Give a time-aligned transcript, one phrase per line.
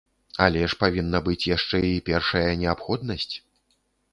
[0.45, 3.33] Але ж павінна быць яшчэ і першая неабходнасць.